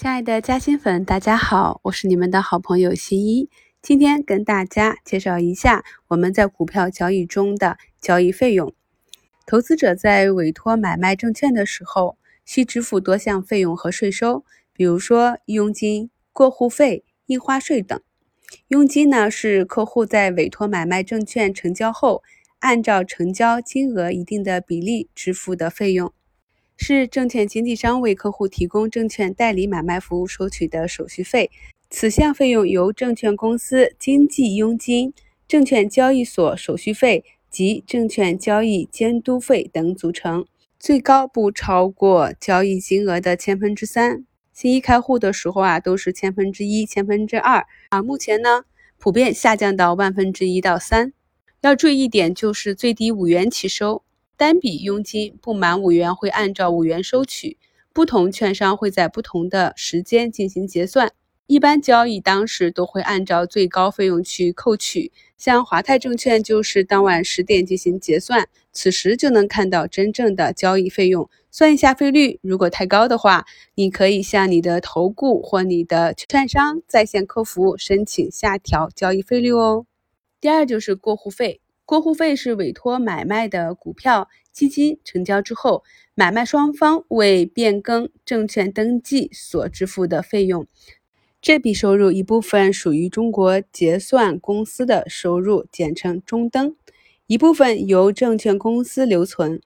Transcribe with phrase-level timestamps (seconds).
[0.00, 3.50] 亲爱的嘉兴粉，大家好，我是你们的好朋友新一。
[3.82, 8.72] 今天跟大家介绍一下我们在股票交易中的交易费用。
[9.44, 18.00] 投资者在委托买卖证券的时候，需支付多项费用和税收，比如说佣金、过户费、印花税等。
[18.68, 22.22] 佣金呢，是客户在委托买卖证券成交后，
[22.60, 26.12] 按照成交金额一定的比例支付的费用。
[26.80, 31.50] 是证券经纪商为客户提供证券代理买卖服务收取的手续费，
[31.90, 35.12] 此项费用由证券公司经纪佣金、
[35.48, 40.46] 证券交易所手续费及证券交易监督费等组成，
[40.78, 44.24] 最高不超过交易金额的千分之三。
[44.52, 48.62] 新一开户的时候啊，都是千分之一、千分之二啊，目前呢，
[48.98, 51.12] 普遍下降到万分之一到三。
[51.60, 54.04] 要注意一点，就是最低五元起收。
[54.38, 57.56] 单笔佣金不满五元会按照五元收取，
[57.92, 61.10] 不同券商会在不同的时间进行结算。
[61.48, 71.28] 一般交易当时都会按照最高费用去扣取，像华泰证券就是当晚十点进行结算，此时就能看到真正的交易费用。
[71.50, 73.44] 算一下费率，如果太高的话，
[73.74, 79.84] 你可以向你的投顾或你的券商在线客服申请下调交易费率哦。
[80.40, 81.60] 第二就是过户费。
[81.88, 90.66] 过户费是委托买卖的股票基金成交之后，买卖双方为变更证券登记所支付的费用。
[91.40, 96.74] 这笔收入一部分属于中国结算公司的收入，简称中登；
[97.26, 99.62] 一部分由证券公司留存，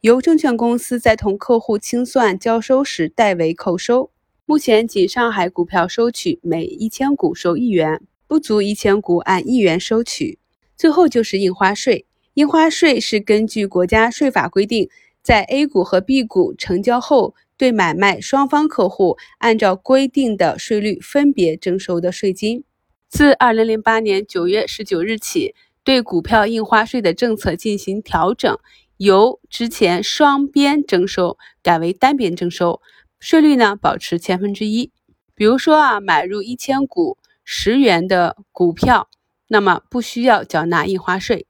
[0.00, 4.10] 由证券公司在同客户清算交收时代为扣收。
[4.44, 10.39] 目前仅上海股票收取每一千股收一元，不足一千股按一元收取。
[10.80, 14.88] 最后就是印花税，印花税是根据国家税法规定，
[15.22, 22.64] 在 A 股和 B 股成交后，对买卖双方客户按照规定的税率分别征收的税金。
[23.10, 28.58] 自二零零八年九月十九日起，对股票印花税的政策进行调整，
[28.96, 32.80] 由之前双边征收改为单边征收，
[33.18, 34.90] 税率呢保持千分之一。
[35.34, 39.10] 比如说啊，买入一千股十元的股票。
[39.52, 41.48] 那么不需要缴纳印花税。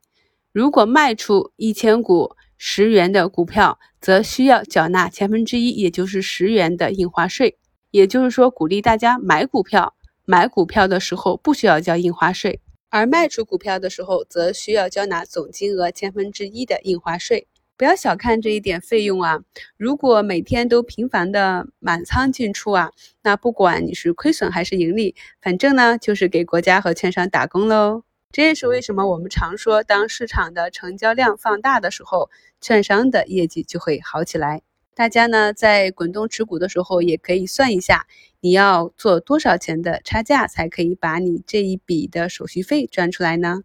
[0.52, 7.58] 如果卖出一千股十元的股票，则需要缴纳千分之一，也就是十元的印花税。
[7.90, 9.94] 也就是说，鼓励大家买股票，
[10.24, 17.46] 买股票的时候不需要交印花税，而卖出股票的时候则需要交纳总金额千分之一的印花税。
[17.80, 19.40] 不要小看这一点费用啊！
[19.78, 22.92] 如果每天都频繁的满仓进出啊，
[23.22, 28.02] 那不管你是亏损还是盈利，反正呢就是给国家和券商打工喽。
[28.32, 32.28] 这也是为什么我们常说，当市场的成交量放大的时候，
[32.60, 34.60] 券商的业绩就会好起来。
[34.94, 38.06] 大家呢在滚动持股的时候，也可以算一下，
[38.42, 43.62] 你要做多少钱的差价，才可以把你这一笔的手续费赚出来呢？